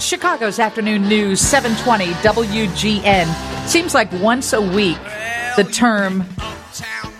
Chicago's 0.00 0.58
afternoon 0.58 1.08
news, 1.08 1.40
720 1.40 2.12
WGN. 2.22 3.66
Seems 3.68 3.94
like 3.94 4.10
once 4.14 4.52
a 4.52 4.60
week 4.60 4.98
the 5.56 5.68
term 5.70 6.24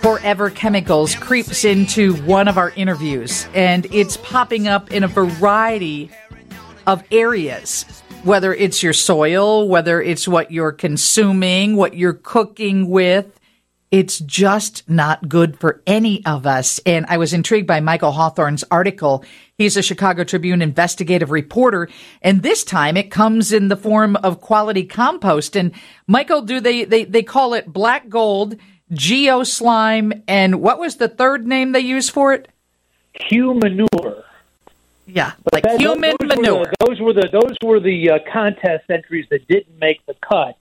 forever 0.00 0.48
chemicals 0.50 1.14
creeps 1.14 1.64
into 1.64 2.14
one 2.22 2.48
of 2.48 2.56
our 2.56 2.70
interviews, 2.70 3.46
and 3.54 3.86
it's 3.92 4.16
popping 4.16 4.66
up 4.66 4.90
in 4.90 5.04
a 5.04 5.08
variety 5.08 6.10
of 6.86 7.04
areas. 7.10 7.84
Whether 8.22 8.54
it's 8.54 8.82
your 8.82 8.92
soil, 8.92 9.68
whether 9.68 10.00
it's 10.00 10.26
what 10.26 10.50
you're 10.50 10.72
consuming, 10.72 11.76
what 11.76 11.94
you're 11.96 12.14
cooking 12.14 12.88
with, 12.88 13.39
it's 13.90 14.20
just 14.20 14.88
not 14.88 15.28
good 15.28 15.58
for 15.58 15.82
any 15.86 16.24
of 16.24 16.46
us. 16.46 16.78
And 16.86 17.06
I 17.08 17.18
was 17.18 17.32
intrigued 17.32 17.66
by 17.66 17.80
Michael 17.80 18.12
Hawthorne's 18.12 18.64
article. 18.70 19.24
He's 19.58 19.76
a 19.76 19.82
Chicago 19.82 20.22
Tribune 20.22 20.62
investigative 20.62 21.30
reporter. 21.30 21.88
And 22.22 22.42
this 22.42 22.62
time 22.62 22.96
it 22.96 23.10
comes 23.10 23.52
in 23.52 23.68
the 23.68 23.76
form 23.76 24.16
of 24.16 24.40
quality 24.40 24.84
compost. 24.84 25.56
And 25.56 25.72
Michael, 26.06 26.42
do 26.42 26.60
they, 26.60 26.84
they, 26.84 27.04
they 27.04 27.24
call 27.24 27.54
it 27.54 27.72
black 27.72 28.08
gold, 28.08 28.56
geo 28.92 29.42
slime, 29.42 30.22
and 30.28 30.60
what 30.60 30.78
was 30.78 30.96
the 30.96 31.08
third 31.08 31.46
name 31.46 31.72
they 31.72 31.80
use 31.80 32.08
for 32.08 32.32
it? 32.32 32.48
Humanure. 33.28 34.22
Yeah, 35.06 35.32
but 35.42 35.54
like 35.54 35.64
that, 35.64 35.80
human 35.80 36.14
those 36.20 36.36
manure. 36.36 36.58
Were 36.60 36.64
the, 36.66 36.86
those 36.86 37.00
were 37.00 37.12
the 37.12 37.28
those 37.32 37.56
were 37.64 37.80
the 37.80 38.10
uh, 38.10 38.18
contest 38.32 38.84
entries 38.88 39.26
that 39.30 39.46
didn't 39.48 39.76
make 39.80 40.04
the 40.06 40.14
cut. 40.20 40.56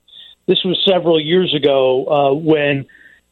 This 0.47 0.63
was 0.63 0.83
several 0.89 1.21
years 1.21 1.53
ago 1.53 2.05
uh, 2.07 2.33
when 2.33 2.87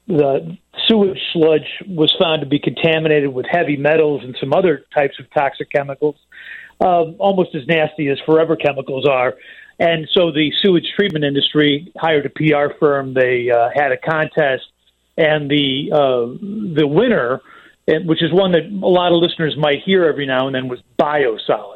the 0.07 0.57
sewage 0.87 1.19
sludge 1.33 1.67
was 1.87 2.15
found 2.19 2.41
to 2.41 2.47
be 2.47 2.59
contaminated 2.59 3.33
with 3.33 3.45
heavy 3.49 3.75
metals 3.75 4.21
and 4.23 4.35
some 4.39 4.53
other 4.53 4.85
types 4.93 5.19
of 5.19 5.29
toxic 5.31 5.69
chemicals, 5.71 6.15
uh, 6.79 7.11
almost 7.19 7.53
as 7.55 7.67
nasty 7.67 8.07
as 8.07 8.17
forever 8.25 8.55
chemicals 8.55 9.05
are. 9.05 9.35
And 9.79 10.07
so 10.13 10.31
the 10.31 10.51
sewage 10.61 10.87
treatment 10.95 11.23
industry 11.23 11.91
hired 11.97 12.25
a 12.25 12.29
PR 12.29 12.73
firm. 12.79 13.13
They 13.13 13.51
uh, 13.51 13.69
had 13.75 13.91
a 13.91 13.97
contest, 13.97 14.63
and 15.17 15.49
the 15.51 15.91
uh, 15.91 16.75
the 16.75 16.87
winner, 16.87 17.41
which 17.87 18.23
is 18.23 18.31
one 18.31 18.53
that 18.53 18.63
a 18.63 18.87
lot 18.87 19.11
of 19.11 19.21
listeners 19.21 19.55
might 19.57 19.83
hear 19.85 20.05
every 20.05 20.25
now 20.25 20.47
and 20.47 20.55
then, 20.55 20.67
was 20.67 20.79
biosolids. 20.99 21.73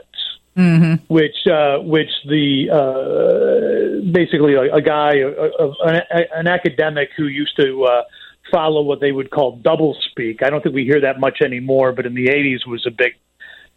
Mm-hmm. 0.57 1.05
Which, 1.07 1.47
uh, 1.49 1.77
which 1.79 2.09
the 2.27 2.69
uh, 2.69 4.11
basically 4.11 4.55
a, 4.55 4.75
a 4.75 4.81
guy, 4.81 5.13
a, 5.19 5.29
a, 5.29 5.73
an, 5.85 6.01
an 6.35 6.47
academic 6.47 7.09
who 7.15 7.27
used 7.27 7.55
to 7.55 7.83
uh, 7.85 8.03
follow 8.51 8.81
what 8.81 8.99
they 8.99 9.11
would 9.11 9.31
call 9.31 9.57
double 9.57 9.97
speak. 10.11 10.43
I 10.43 10.49
don't 10.49 10.61
think 10.61 10.75
we 10.75 10.83
hear 10.83 11.01
that 11.01 11.19
much 11.19 11.41
anymore, 11.41 11.91
but 11.93 12.05
in 12.05 12.13
the 12.13 12.27
80s 12.27 12.67
was 12.67 12.85
a 12.85 12.91
big, 12.91 13.13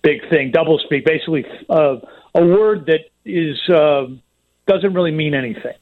big 0.02 0.28
thing. 0.28 0.50
Double 0.50 0.78
speak, 0.78 1.04
basically 1.04 1.46
uh, 1.70 1.96
a 2.34 2.44
word 2.44 2.86
that 2.86 3.10
is 3.24 3.58
uh, 3.68 4.06
doesn't 4.66 4.92
really 4.92 5.12
mean 5.12 5.34
anything. 5.34 5.74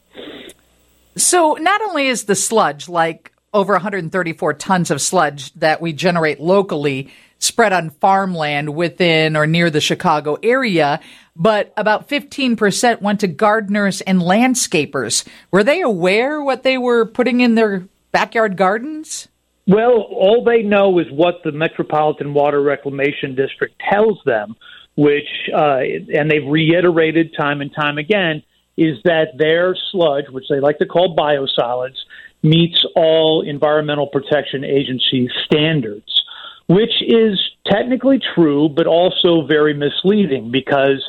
So 1.17 1.55
not 1.55 1.81
only 1.83 2.07
is 2.07 2.25
the 2.25 2.35
sludge 2.35 2.89
like 2.89 3.33
over 3.55 3.75
134 3.75 4.55
tons 4.55 4.91
of 4.91 5.01
sludge 5.01 5.53
that 5.55 5.81
we 5.81 5.93
generate 5.93 6.41
locally 6.41 7.13
spread 7.39 7.73
on 7.73 7.91
farmland 7.91 8.75
within 8.75 9.37
or 9.37 9.47
near 9.47 9.69
the 9.69 9.81
Chicago 9.81 10.39
area, 10.43 11.01
but 11.35 11.73
about 11.77 12.09
15% 12.09 13.03
went 13.03 13.21
to 13.21 13.27
gardeners 13.27 14.01
and 14.03 14.21
landscapers. 14.21 15.27
Were 15.51 15.65
they 15.65 15.81
aware 15.81 16.43
what 16.43 16.63
they 16.63 16.79
were 16.79 17.05
putting 17.05 17.41
in 17.41 17.57
their 17.57 17.85
backyard 18.13 18.57
gardens? 18.57 19.29
Well, 19.67 20.07
all 20.11 20.45
they 20.45 20.63
know 20.63 20.99
is 20.99 21.07
what 21.11 21.43
the 21.45 21.53
Metropolitan 21.53 22.35
Water 22.35 22.61
Reclamation 22.61 23.35
District 23.35 23.75
tells 23.91 24.19
them, 24.25 24.57
which, 24.97 25.29
uh, 25.55 25.79
and 26.13 26.31
they've 26.31 26.47
reiterated 26.47 27.35
time 27.39 27.61
and 27.61 27.73
time 27.75 27.99
again, 27.99 28.43
is 28.77 28.99
that 29.05 29.39
their 29.39 29.77
sludge, 29.91 30.25
which 30.31 30.47
they 30.49 30.61
like 30.61 30.79
to 30.79 30.87
call 30.87 31.15
biosolids, 31.17 31.97
meets 32.43 32.85
all 32.97 33.43
Environmental 33.47 34.09
Protection 34.09 34.65
Agency 34.65 35.29
standards, 35.45 36.23
which 36.67 36.91
is 37.07 37.39
technically 37.67 38.21
true, 38.35 38.69
but 38.69 38.87
also 38.87 39.47
very 39.47 39.75
misleading 39.75 40.51
because 40.51 41.09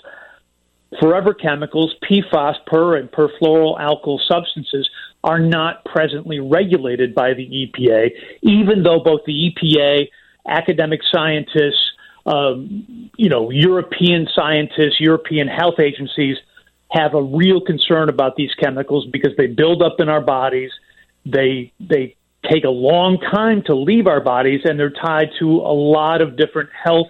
forever 0.99 1.33
chemicals, 1.33 1.95
PFAS, 2.03 2.55
per 2.65 2.97
and 2.97 3.11
perfluoroalkyl 3.11 4.19
substances, 4.27 4.89
are 5.23 5.39
not 5.39 5.85
presently 5.85 6.39
regulated 6.39 7.15
by 7.15 7.33
the 7.33 7.47
EPA, 7.47 8.09
even 8.41 8.83
though 8.83 8.99
both 8.99 9.21
the 9.25 9.53
EPA, 9.53 10.09
academic 10.47 10.99
scientists, 11.11 11.91
um, 12.25 13.09
you 13.17 13.29
know, 13.29 13.49
European 13.49 14.27
scientists, 14.33 14.99
European 14.99 15.47
health 15.47 15.79
agencies 15.79 16.37
have 16.91 17.15
a 17.15 17.21
real 17.21 17.59
concern 17.59 18.09
about 18.09 18.35
these 18.35 18.53
chemicals 18.55 19.07
because 19.11 19.31
they 19.37 19.47
build 19.47 19.81
up 19.81 19.99
in 19.99 20.09
our 20.09 20.21
bodies. 20.21 20.71
They 21.25 21.73
they 21.79 22.15
take 22.49 22.65
a 22.65 22.69
long 22.69 23.19
time 23.19 23.63
to 23.63 23.75
leave 23.75 24.07
our 24.07 24.21
bodies, 24.21 24.61
and 24.65 24.79
they're 24.79 24.89
tied 24.89 25.29
to 25.39 25.47
a 25.47 25.73
lot 25.73 26.21
of 26.21 26.37
different 26.37 26.69
health 26.71 27.07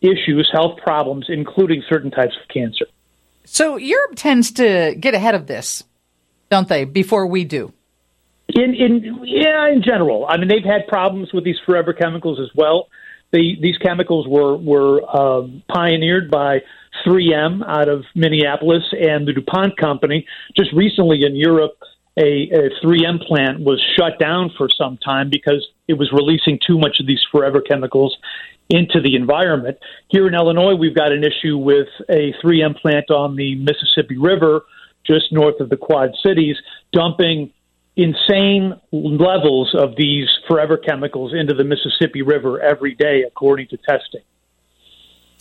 issues, 0.00 0.48
health 0.52 0.78
problems, 0.78 1.26
including 1.28 1.82
certain 1.88 2.10
types 2.10 2.36
of 2.40 2.48
cancer. 2.48 2.86
So 3.44 3.76
Europe 3.76 4.16
tends 4.16 4.50
to 4.52 4.94
get 4.98 5.14
ahead 5.14 5.34
of 5.34 5.46
this 5.46 5.84
don't 6.54 6.68
they? 6.68 6.84
Before 6.84 7.26
we 7.26 7.44
do. 7.44 7.72
In 8.48 8.74
in 8.74 9.20
yeah, 9.24 9.68
in 9.72 9.82
general, 9.82 10.26
I 10.28 10.36
mean 10.36 10.48
they've 10.48 10.64
had 10.64 10.86
problems 10.86 11.32
with 11.32 11.44
these 11.44 11.58
forever 11.66 11.92
chemicals 11.92 12.38
as 12.38 12.50
well. 12.54 12.88
They, 13.32 13.56
these 13.60 13.78
chemicals 13.78 14.28
were 14.28 14.56
were 14.56 15.02
uh, 15.02 15.48
pioneered 15.68 16.30
by 16.30 16.62
3M 17.04 17.66
out 17.66 17.88
of 17.88 18.04
Minneapolis 18.14 18.84
and 18.92 19.26
the 19.26 19.32
DuPont 19.32 19.76
company. 19.76 20.26
Just 20.56 20.72
recently 20.72 21.24
in 21.24 21.34
Europe, 21.34 21.76
a, 22.16 22.48
a 22.60 22.70
3M 22.84 23.26
plant 23.26 23.58
was 23.60 23.82
shut 23.96 24.20
down 24.20 24.52
for 24.56 24.68
some 24.68 24.96
time 24.98 25.30
because 25.30 25.66
it 25.88 25.94
was 25.94 26.12
releasing 26.12 26.60
too 26.64 26.78
much 26.78 27.00
of 27.00 27.06
these 27.08 27.22
forever 27.32 27.60
chemicals 27.60 28.16
into 28.68 29.00
the 29.00 29.14
environment. 29.14 29.78
Here 30.08 30.26
in 30.26 30.34
Illinois, 30.34 30.74
we've 30.74 30.94
got 30.94 31.12
an 31.12 31.24
issue 31.24 31.56
with 31.58 31.88
a 32.08 32.32
3M 32.42 32.80
plant 32.80 33.10
on 33.10 33.36
the 33.36 33.56
Mississippi 33.56 34.16
River 34.18 34.62
just 35.06 35.32
north 35.32 35.60
of 35.60 35.68
the 35.68 35.76
Quad 35.76 36.14
Cities, 36.24 36.56
dumping 36.92 37.52
insane 37.96 38.74
levels 38.90 39.74
of 39.74 39.94
these 39.96 40.28
forever 40.48 40.76
chemicals 40.76 41.32
into 41.34 41.54
the 41.54 41.64
Mississippi 41.64 42.22
River 42.22 42.60
every 42.60 42.94
day, 42.94 43.22
according 43.22 43.68
to 43.68 43.76
testing. 43.76 44.22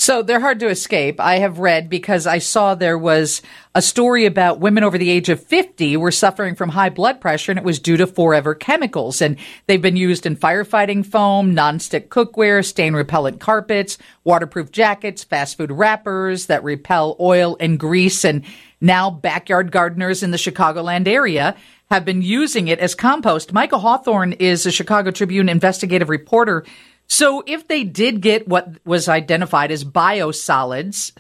So 0.03 0.21
they're 0.21 0.41
hard 0.41 0.59
to 0.59 0.67
escape. 0.67 1.21
I 1.21 1.37
have 1.37 1.59
read 1.59 1.89
because 1.89 2.27
I 2.27 2.39
saw 2.39 2.75
there 2.75 2.97
was 2.97 3.41
a 3.73 3.81
story 3.81 4.25
about 4.25 4.59
women 4.59 4.83
over 4.83 4.97
the 4.97 5.09
age 5.09 5.29
of 5.29 5.41
50 5.41 5.95
were 5.95 6.11
suffering 6.11 6.55
from 6.55 6.67
high 6.67 6.89
blood 6.89 7.21
pressure 7.21 7.53
and 7.53 7.57
it 7.57 7.63
was 7.63 7.79
due 7.79 7.95
to 7.95 8.05
forever 8.05 8.53
chemicals. 8.53 9.21
And 9.21 9.37
they've 9.65 9.81
been 9.81 9.95
used 9.95 10.25
in 10.25 10.35
firefighting 10.35 11.05
foam, 11.05 11.55
nonstick 11.55 12.09
cookware, 12.09 12.65
stain 12.65 12.95
repellent 12.95 13.39
carpets, 13.39 13.97
waterproof 14.25 14.73
jackets, 14.73 15.23
fast 15.23 15.55
food 15.55 15.71
wrappers 15.71 16.47
that 16.47 16.65
repel 16.65 17.15
oil 17.21 17.55
and 17.61 17.79
grease. 17.79 18.25
And 18.25 18.43
now 18.81 19.09
backyard 19.09 19.71
gardeners 19.71 20.21
in 20.21 20.31
the 20.31 20.37
Chicagoland 20.37 21.07
area 21.07 21.55
have 21.89 22.03
been 22.03 22.21
using 22.21 22.67
it 22.67 22.79
as 22.79 22.93
compost. 22.93 23.53
Michael 23.53 23.79
Hawthorne 23.79 24.33
is 24.33 24.65
a 24.65 24.71
Chicago 24.71 25.11
Tribune 25.11 25.47
investigative 25.47 26.09
reporter 26.09 26.65
so 27.07 27.43
if 27.45 27.67
they 27.67 27.83
did 27.83 28.21
get 28.21 28.47
what 28.47 28.75
was 28.85 29.07
identified 29.07 29.71
as 29.71 29.83
biosolids 29.83 31.11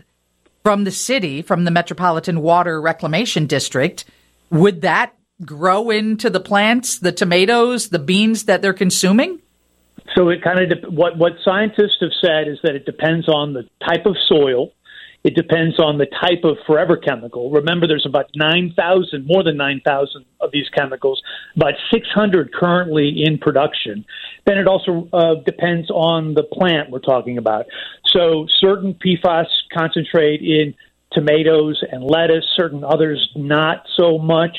from 0.63 0.85
the 0.85 0.91
city, 0.91 1.41
from 1.41 1.65
the 1.65 1.71
Metropolitan 1.71 2.41
Water 2.41 2.81
Reclamation 2.81 3.45
District, 3.45 4.05
would 4.49 4.81
that 4.81 5.13
grow 5.45 5.89
into 5.89 6.29
the 6.29 6.39
plants, 6.39 6.99
the 6.99 7.11
tomatoes, 7.11 7.89
the 7.89 7.99
beans 7.99 8.45
that 8.45 8.61
they're 8.61 8.73
consuming? 8.73 9.39
So 10.15 10.29
it 10.29 10.43
kind 10.43 10.59
of 10.59 10.81
de- 10.81 10.89
what 10.89 11.17
what 11.17 11.33
scientists 11.43 11.97
have 12.01 12.11
said 12.21 12.47
is 12.47 12.59
that 12.63 12.75
it 12.75 12.85
depends 12.85 13.27
on 13.27 13.53
the 13.53 13.63
type 13.87 14.05
of 14.05 14.15
soil, 14.27 14.71
it 15.23 15.35
depends 15.35 15.79
on 15.79 15.97
the 15.97 16.05
type 16.05 16.43
of 16.43 16.57
forever 16.67 16.97
chemical. 16.97 17.49
Remember, 17.49 17.87
there's 17.87 18.05
about 18.05 18.29
9,000, 18.35 19.25
more 19.25 19.43
than 19.43 19.55
9,000 19.55 20.25
of 20.41 20.51
these 20.51 20.67
chemicals, 20.75 21.21
about 21.55 21.73
600 21.91 22.53
currently 22.53 23.23
in 23.23 23.37
production. 23.37 24.05
Then 24.45 24.57
it 24.57 24.67
also 24.67 25.07
uh, 25.13 25.35
depends 25.45 25.89
on 25.89 26.33
the 26.33 26.43
plant 26.43 26.89
we're 26.89 26.99
talking 26.99 27.37
about. 27.37 27.65
So 28.07 28.47
certain 28.59 28.95
PFAS 28.95 29.45
concentrate 29.71 30.41
in 30.41 30.75
tomatoes 31.13 31.81
and 31.89 32.03
lettuce, 32.03 32.45
certain 32.55 32.83
others 32.83 33.29
not 33.35 33.85
so 33.95 34.17
much. 34.17 34.57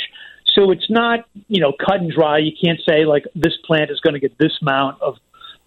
So 0.55 0.71
it's 0.71 0.89
not, 0.89 1.27
you 1.49 1.61
know, 1.61 1.73
cut 1.85 2.01
and 2.01 2.11
dry. 2.11 2.39
You 2.39 2.53
can't 2.63 2.81
say 2.89 3.05
like 3.05 3.25
this 3.35 3.57
plant 3.67 3.91
is 3.91 4.01
going 4.01 4.15
to 4.15 4.21
get 4.21 4.39
this 4.39 4.53
amount 4.63 5.03
of 5.03 5.17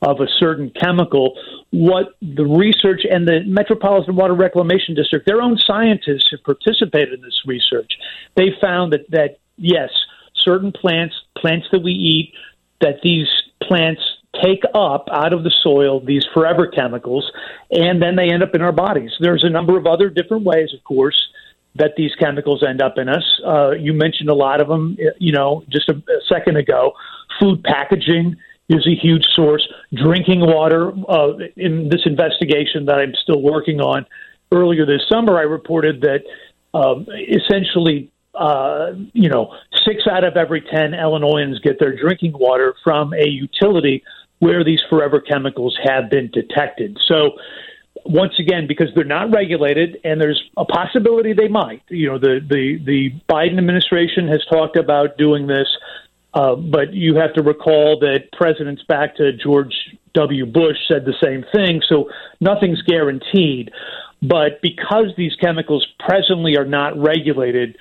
of 0.01 0.19
a 0.19 0.27
certain 0.39 0.71
chemical. 0.79 1.37
What 1.71 2.15
the 2.21 2.45
research 2.45 3.01
and 3.09 3.27
the 3.27 3.41
Metropolitan 3.45 4.15
Water 4.15 4.33
Reclamation 4.33 4.95
District, 4.95 5.25
their 5.25 5.41
own 5.41 5.57
scientists 5.57 6.29
have 6.31 6.43
participated 6.43 7.13
in 7.13 7.21
this 7.21 7.41
research. 7.45 7.91
They 8.35 8.51
found 8.61 8.93
that, 8.93 9.09
that 9.11 9.39
yes, 9.57 9.89
certain 10.35 10.71
plants, 10.71 11.15
plants 11.37 11.67
that 11.71 11.81
we 11.83 11.91
eat, 11.91 12.33
that 12.81 12.99
these 13.01 13.27
plants 13.63 14.01
take 14.41 14.61
up 14.75 15.07
out 15.11 15.33
of 15.33 15.43
the 15.43 15.53
soil 15.63 15.99
these 15.99 16.25
forever 16.33 16.67
chemicals, 16.67 17.31
and 17.71 18.01
then 18.01 18.15
they 18.15 18.29
end 18.29 18.43
up 18.43 18.53
in 18.53 18.61
our 18.61 18.71
bodies. 18.71 19.11
There's 19.19 19.43
a 19.43 19.49
number 19.49 19.77
of 19.77 19.87
other 19.87 20.09
different 20.09 20.43
ways, 20.43 20.73
of 20.77 20.83
course, 20.83 21.19
that 21.75 21.93
these 21.97 22.13
chemicals 22.15 22.63
end 22.67 22.81
up 22.81 22.97
in 22.97 23.09
us. 23.09 23.23
Uh, 23.45 23.71
you 23.71 23.93
mentioned 23.93 24.29
a 24.29 24.35
lot 24.35 24.61
of 24.61 24.67
them, 24.67 24.97
you 25.17 25.31
know, 25.31 25.63
just 25.69 25.89
a, 25.89 25.93
a 25.93 26.21
second 26.27 26.57
ago. 26.57 26.93
Food 27.39 27.63
packaging 27.63 28.35
is 28.69 28.85
a 28.87 28.95
huge 28.95 29.25
source. 29.33 29.67
Drinking 29.93 30.41
water. 30.41 30.91
Uh, 31.07 31.33
in 31.55 31.89
this 31.89 32.01
investigation 32.05 32.85
that 32.85 32.95
I'm 32.95 33.13
still 33.21 33.41
working 33.41 33.79
on, 33.79 34.05
earlier 34.51 34.85
this 34.85 35.01
summer, 35.09 35.37
I 35.37 35.43
reported 35.43 36.01
that 36.01 36.23
um, 36.73 37.07
essentially, 37.29 38.11
uh, 38.35 38.91
you 39.13 39.29
know, 39.29 39.53
six 39.85 40.03
out 40.09 40.23
of 40.23 40.35
every 40.37 40.61
ten 40.61 40.93
Illinoisans 40.93 41.59
get 41.59 41.79
their 41.79 41.95
drinking 41.95 42.33
water 42.33 42.75
from 42.83 43.13
a 43.13 43.27
utility 43.27 44.03
where 44.39 44.63
these 44.63 44.81
forever 44.89 45.19
chemicals 45.19 45.77
have 45.83 46.09
been 46.09 46.29
detected. 46.31 46.97
So 47.07 47.37
once 48.05 48.33
again, 48.39 48.67
because 48.67 48.87
they're 48.95 49.03
not 49.03 49.31
regulated, 49.31 49.99
and 50.03 50.21
there's 50.21 50.41
a 50.55 50.65
possibility 50.65 51.33
they 51.33 51.47
might. 51.47 51.81
You 51.89 52.11
know, 52.11 52.19
the 52.19 52.39
the 52.47 52.79
the 52.85 53.11
Biden 53.29 53.57
administration 53.57 54.27
has 54.27 54.43
talked 54.49 54.77
about 54.77 55.17
doing 55.17 55.47
this, 55.47 55.67
uh, 56.33 56.55
but 56.55 56.93
you 56.93 57.15
have 57.15 57.33
to 57.33 57.41
recall 57.41 57.99
that 57.99 58.31
presidents 58.33 58.83
back 58.87 59.15
to 59.17 59.33
George 59.33 59.73
W. 60.13 60.45
Bush 60.45 60.77
said 60.87 61.05
the 61.05 61.15
same 61.23 61.45
thing. 61.53 61.81
So 61.87 62.09
nothing's 62.39 62.81
guaranteed. 62.81 63.71
But 64.21 64.61
because 64.61 65.13
these 65.15 65.35
chemicals 65.35 65.85
presently 65.99 66.57
are 66.57 66.65
not 66.65 66.97
regulated, 66.97 67.77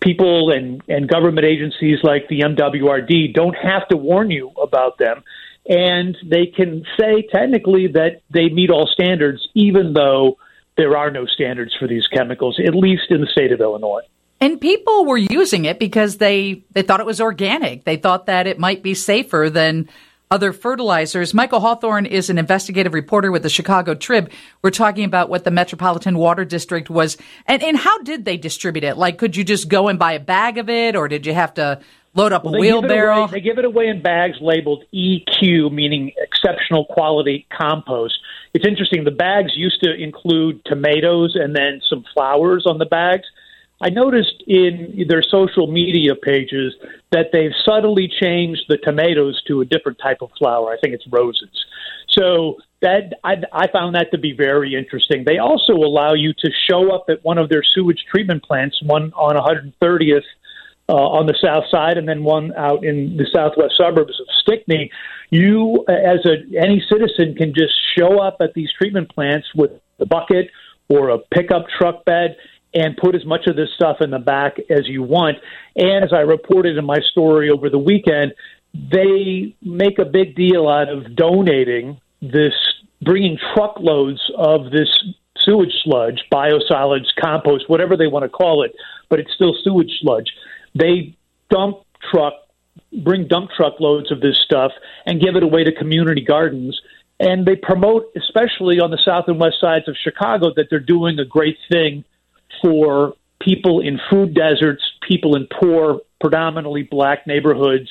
people 0.00 0.50
and, 0.50 0.82
and 0.88 1.08
government 1.08 1.46
agencies 1.46 1.98
like 2.02 2.28
the 2.28 2.40
MWRD 2.40 3.34
don't 3.34 3.54
have 3.54 3.86
to 3.88 3.96
warn 3.96 4.30
you 4.30 4.50
about 4.60 4.98
them 4.98 5.22
and 5.68 6.16
they 6.24 6.46
can 6.46 6.84
say 6.98 7.22
technically 7.32 7.88
that 7.88 8.22
they 8.30 8.48
meet 8.48 8.70
all 8.70 8.88
standards, 8.92 9.46
even 9.54 9.92
though 9.92 10.36
there 10.76 10.96
are 10.96 11.10
no 11.10 11.26
standards 11.26 11.74
for 11.78 11.86
these 11.86 12.06
chemicals, 12.08 12.58
at 12.64 12.74
least 12.74 13.10
in 13.10 13.20
the 13.20 13.26
state 13.26 13.52
of 13.52 13.60
Illinois. 13.60 14.02
And 14.42 14.60
people 14.60 15.04
were 15.04 15.18
using 15.18 15.66
it 15.66 15.78
because 15.78 16.16
they, 16.16 16.64
they 16.72 16.82
thought 16.82 16.98
it 16.98 17.06
was 17.06 17.20
organic. 17.20 17.84
They 17.84 17.96
thought 17.96 18.26
that 18.26 18.48
it 18.48 18.58
might 18.58 18.82
be 18.82 18.92
safer 18.92 19.48
than 19.48 19.88
other 20.32 20.52
fertilizers. 20.52 21.32
Michael 21.32 21.60
Hawthorne 21.60 22.06
is 22.06 22.28
an 22.28 22.38
investigative 22.38 22.92
reporter 22.92 23.30
with 23.30 23.44
the 23.44 23.48
Chicago 23.48 23.94
Trib. 23.94 24.32
We're 24.60 24.70
talking 24.70 25.04
about 25.04 25.28
what 25.28 25.44
the 25.44 25.52
Metropolitan 25.52 26.18
Water 26.18 26.44
District 26.44 26.90
was 26.90 27.16
and, 27.46 27.62
and 27.62 27.76
how 27.76 28.02
did 28.02 28.24
they 28.24 28.36
distribute 28.36 28.82
it? 28.82 28.96
Like, 28.96 29.16
could 29.16 29.36
you 29.36 29.44
just 29.44 29.68
go 29.68 29.86
and 29.86 29.96
buy 29.96 30.14
a 30.14 30.20
bag 30.20 30.58
of 30.58 30.68
it 30.68 30.96
or 30.96 31.06
did 31.06 31.24
you 31.24 31.34
have 31.34 31.54
to 31.54 31.80
load 32.14 32.32
up 32.32 32.44
well, 32.44 32.56
a 32.56 32.58
wheelbarrow. 32.58 33.28
They 33.28 33.40
give 33.40 33.58
it 33.58 33.64
away 33.64 33.86
in 33.86 34.02
bags 34.02 34.38
labeled 34.40 34.84
EQ, 34.92 35.72
meaning 35.72 36.10
exceptional 36.18 36.84
quality 36.86 37.46
compost. 37.56 38.18
It's 38.54 38.66
interesting. 38.66 39.04
The 39.04 39.12
bags 39.12 39.52
used 39.54 39.80
to 39.82 39.94
include 39.94 40.64
tomatoes 40.64 41.36
and 41.36 41.54
then 41.54 41.80
some 41.88 42.04
flowers 42.12 42.66
on 42.66 42.78
the 42.78 42.86
bags. 42.86 43.24
I 43.82 43.90
noticed 43.90 44.44
in 44.46 45.06
their 45.08 45.22
social 45.22 45.66
media 45.66 46.14
pages 46.14 46.72
that 47.10 47.30
they've 47.32 47.52
subtly 47.64 48.08
changed 48.08 48.62
the 48.68 48.76
tomatoes 48.76 49.42
to 49.48 49.60
a 49.60 49.64
different 49.64 49.98
type 49.98 50.18
of 50.22 50.30
flower. 50.38 50.72
I 50.72 50.78
think 50.78 50.94
it's 50.94 51.06
roses. 51.10 51.50
So 52.08 52.58
that 52.80 53.14
I, 53.24 53.42
I 53.52 53.66
found 53.72 53.96
that 53.96 54.12
to 54.12 54.18
be 54.18 54.32
very 54.32 54.76
interesting. 54.76 55.24
They 55.26 55.38
also 55.38 55.72
allow 55.72 56.14
you 56.14 56.32
to 56.32 56.50
show 56.70 56.94
up 56.94 57.06
at 57.08 57.24
one 57.24 57.38
of 57.38 57.48
their 57.48 57.64
sewage 57.64 58.04
treatment 58.08 58.44
plants, 58.44 58.80
one 58.82 59.12
on 59.14 59.34
130th 59.34 60.22
uh, 60.88 60.92
on 60.92 61.26
the 61.26 61.36
south 61.42 61.64
side, 61.68 61.98
and 61.98 62.08
then 62.08 62.22
one 62.22 62.52
out 62.56 62.84
in 62.84 63.16
the 63.16 63.26
southwest 63.32 63.74
suburbs 63.76 64.20
of 64.20 64.26
Stickney. 64.42 64.92
You, 65.30 65.84
as 65.88 66.24
a 66.24 66.36
any 66.56 66.84
citizen, 66.88 67.34
can 67.34 67.52
just 67.52 67.72
show 67.98 68.20
up 68.20 68.36
at 68.40 68.54
these 68.54 68.68
treatment 68.78 69.12
plants 69.12 69.48
with 69.56 69.72
a 69.98 70.06
bucket 70.06 70.50
or 70.88 71.08
a 71.08 71.18
pickup 71.18 71.66
truck 71.78 72.04
bed 72.04 72.36
and 72.74 72.96
put 72.96 73.14
as 73.14 73.24
much 73.24 73.46
of 73.46 73.56
this 73.56 73.68
stuff 73.74 73.98
in 74.00 74.10
the 74.10 74.18
back 74.18 74.58
as 74.70 74.86
you 74.86 75.02
want. 75.02 75.38
And 75.76 76.04
as 76.04 76.12
I 76.12 76.20
reported 76.20 76.76
in 76.76 76.84
my 76.84 76.98
story 77.10 77.50
over 77.50 77.68
the 77.68 77.78
weekend, 77.78 78.32
they 78.74 79.54
make 79.62 79.98
a 79.98 80.04
big 80.04 80.34
deal 80.34 80.68
out 80.68 80.88
of 80.88 81.14
donating 81.14 82.00
this, 82.22 82.54
bringing 83.02 83.38
truckloads 83.54 84.20
of 84.36 84.70
this 84.70 84.88
sewage 85.38 85.74
sludge, 85.82 86.22
biosolids, 86.32 87.08
compost, 87.20 87.68
whatever 87.68 87.96
they 87.96 88.06
want 88.06 88.22
to 88.22 88.28
call 88.28 88.62
it, 88.62 88.74
but 89.08 89.18
it's 89.18 89.32
still 89.34 89.54
sewage 89.62 89.92
sludge 90.00 90.30
they 90.74 91.16
dump 91.50 91.78
truck, 92.10 92.34
bring 93.04 93.28
dump 93.28 93.50
truck 93.50 93.80
loads 93.80 94.10
of 94.10 94.20
this 94.20 94.38
stuff 94.44 94.72
and 95.06 95.20
give 95.20 95.36
it 95.36 95.42
away 95.42 95.64
to 95.64 95.72
community 95.72 96.22
gardens. 96.22 96.80
And 97.20 97.46
they 97.46 97.56
promote, 97.56 98.10
especially 98.16 98.80
on 98.80 98.90
the 98.90 98.98
south 99.04 99.26
and 99.28 99.38
west 99.38 99.56
sides 99.60 99.88
of 99.88 99.96
Chicago, 100.02 100.52
that 100.56 100.66
they're 100.70 100.80
doing 100.80 101.18
a 101.18 101.24
great 101.24 101.56
thing 101.70 102.04
for 102.60 103.14
people 103.40 103.80
in 103.80 104.00
food 104.10 104.34
deserts, 104.34 104.82
people 105.06 105.36
in 105.36 105.46
poor, 105.60 106.00
predominantly 106.20 106.82
black 106.82 107.26
neighborhoods. 107.26 107.88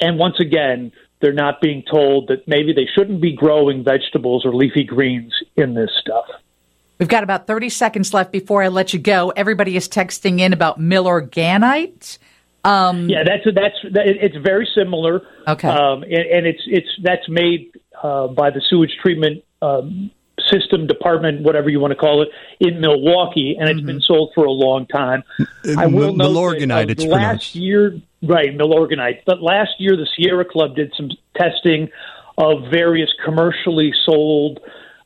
And 0.00 0.18
once 0.18 0.40
again, 0.40 0.92
they're 1.20 1.32
not 1.32 1.60
being 1.60 1.82
told 1.90 2.28
that 2.28 2.46
maybe 2.46 2.72
they 2.72 2.86
shouldn't 2.94 3.20
be 3.20 3.32
growing 3.32 3.84
vegetables 3.84 4.44
or 4.44 4.54
leafy 4.54 4.84
greens 4.84 5.32
in 5.56 5.74
this 5.74 5.90
stuff. 6.00 6.26
We've 6.98 7.08
got 7.08 7.22
about 7.22 7.46
30 7.46 7.68
seconds 7.68 8.12
left 8.12 8.32
before 8.32 8.62
I 8.62 8.68
let 8.68 8.92
you 8.92 8.98
go. 8.98 9.30
Everybody 9.30 9.76
is 9.76 9.88
texting 9.88 10.40
in 10.40 10.52
about 10.52 10.80
Milorganite. 10.80 12.18
Um, 12.64 13.08
yeah, 13.08 13.22
that's 13.24 13.44
that's 13.54 13.76
it's 13.84 14.36
very 14.36 14.68
similar. 14.74 15.22
Okay, 15.46 15.68
um, 15.68 16.02
and, 16.02 16.12
and, 16.12 16.46
it's 16.46 16.60
it's 16.66 16.88
that's 17.02 17.26
made 17.28 17.70
uh, 18.02 18.26
by 18.26 18.50
the 18.50 18.60
sewage 18.68 18.90
treatment 19.00 19.44
um, 19.62 20.10
system 20.48 20.86
department, 20.86 21.42
whatever 21.42 21.68
you 21.68 21.80
want 21.80 21.92
to 21.92 21.96
call 21.96 22.22
it, 22.22 22.28
in 22.60 22.80
Milwaukee, 22.80 23.56
and 23.58 23.68
it's 23.68 23.78
mm-hmm. 23.78 23.86
been 23.86 24.00
sold 24.00 24.32
for 24.34 24.44
a 24.44 24.50
long 24.50 24.86
time. 24.86 25.22
I 25.76 25.86
will 25.86 26.14
note 26.14 26.32
Milorganite. 26.32 26.96
That, 26.96 27.00
uh, 27.00 27.08
last 27.08 27.10
pronounced. 27.10 27.54
year, 27.54 28.00
right, 28.22 28.56
Milorganite. 28.56 29.22
But 29.26 29.42
last 29.42 29.72
year, 29.78 29.96
the 29.96 30.06
Sierra 30.16 30.44
Club 30.44 30.76
did 30.76 30.92
some 30.96 31.10
testing 31.36 31.90
of 32.36 32.70
various 32.70 33.10
commercially 33.24 33.92
sold 34.04 34.60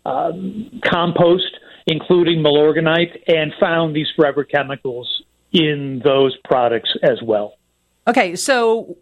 um, 0.05 0.81
compost 0.85 1.57
including 1.87 2.41
Milorganite, 2.41 3.23
and 3.27 3.53
found 3.59 3.95
these 3.95 4.09
forever 4.15 4.45
chemicals 4.45 5.23
in 5.53 6.01
those 6.05 6.37
products 6.45 6.91
as 7.03 7.21
well. 7.23 7.55
Okay, 8.07 8.37
so 8.37 8.97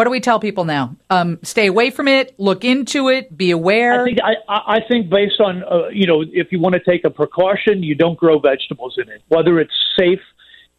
what 0.00 0.04
do 0.04 0.10
we 0.10 0.20
tell 0.20 0.40
people 0.40 0.64
now? 0.64 0.96
Um, 1.10 1.38
stay 1.42 1.66
away 1.66 1.90
from 1.90 2.08
it. 2.08 2.34
Look 2.38 2.64
into 2.64 3.10
it. 3.10 3.36
Be 3.36 3.50
aware. 3.50 4.00
I 4.00 4.04
think, 4.06 4.18
I, 4.24 4.34
I 4.48 4.78
think 4.88 5.10
based 5.10 5.38
on 5.42 5.62
uh, 5.62 5.88
you 5.88 6.06
know, 6.06 6.24
if 6.26 6.50
you 6.52 6.58
want 6.58 6.74
to 6.74 6.80
take 6.80 7.04
a 7.04 7.10
precaution, 7.10 7.82
you 7.82 7.94
don't 7.94 8.18
grow 8.18 8.38
vegetables 8.38 8.94
in 8.96 9.10
it. 9.10 9.20
Whether 9.28 9.60
it's 9.60 9.74
safe 9.98 10.22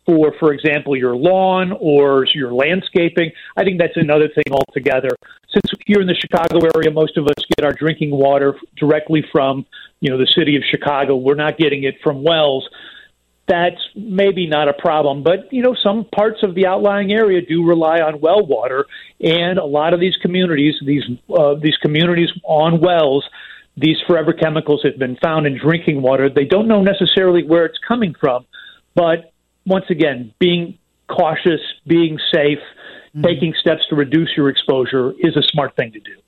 for, 0.07 0.33
for 0.39 0.51
example, 0.51 0.97
your 0.97 1.15
lawn 1.15 1.71
or 1.79 2.25
your 2.33 2.51
landscaping, 2.51 3.31
I 3.55 3.63
think 3.63 3.77
that's 3.77 3.95
another 3.95 4.27
thing 4.27 4.51
altogether. 4.51 5.09
Since 5.51 5.71
here 5.85 6.01
in 6.01 6.07
the 6.07 6.15
Chicago 6.15 6.67
area, 6.75 6.89
most 6.89 7.15
of 7.15 7.27
us 7.27 7.35
get 7.55 7.63
our 7.63 7.73
drinking 7.73 8.09
water 8.09 8.57
directly 8.75 9.23
from 9.31 9.67
you 9.99 10.09
know 10.09 10.17
the 10.17 10.31
city 10.35 10.55
of 10.55 10.63
Chicago. 10.63 11.15
We're 11.15 11.35
not 11.35 11.59
getting 11.59 11.83
it 11.83 12.01
from 12.01 12.23
wells. 12.23 12.67
That's 13.47 13.81
maybe 13.95 14.47
not 14.47 14.69
a 14.69 14.73
problem, 14.73 15.23
but 15.23 15.51
you 15.51 15.61
know 15.61 15.75
some 15.83 16.05
parts 16.05 16.43
of 16.43 16.55
the 16.55 16.67
outlying 16.67 17.11
area 17.11 17.41
do 17.41 17.65
rely 17.65 17.99
on 17.99 18.21
well 18.21 18.45
water, 18.45 18.85
and 19.19 19.57
a 19.57 19.65
lot 19.65 19.93
of 19.93 19.99
these 19.99 20.15
communities, 20.21 20.75
these 20.85 21.03
uh, 21.35 21.55
these 21.55 21.75
communities 21.77 22.29
on 22.43 22.79
wells, 22.79 23.25
these 23.75 23.97
forever 24.07 24.31
chemicals 24.31 24.81
have 24.83 24.97
been 24.97 25.17
found 25.17 25.47
in 25.47 25.57
drinking 25.57 26.01
water. 26.01 26.29
They 26.29 26.45
don't 26.45 26.67
know 26.67 26.81
necessarily 26.81 27.43
where 27.43 27.65
it's 27.65 27.79
coming 27.85 28.13
from, 28.19 28.45
but 28.95 29.33
once 29.65 29.85
again, 29.89 30.33
being 30.39 30.77
cautious, 31.09 31.61
being 31.85 32.19
safe, 32.33 32.59
mm-hmm. 32.59 33.23
taking 33.23 33.53
steps 33.59 33.81
to 33.89 33.95
reduce 33.95 34.29
your 34.37 34.49
exposure 34.49 35.13
is 35.19 35.35
a 35.35 35.43
smart 35.43 35.75
thing 35.75 35.91
to 35.91 35.99
do. 35.99 36.21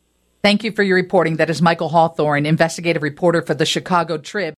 Thank 0.44 0.66
you 0.66 0.74
for 0.74 0.84
your 0.84 0.98
reporting. 0.98 1.38
That 1.38 1.50
is 1.50 1.62
Michael 1.62 1.88
Hawthorne, 1.88 2.46
investigative 2.46 3.02
reporter 3.02 3.42
for 3.42 3.54
the 3.54 3.66
Chicago 3.66 4.18
Trib. 4.18 4.52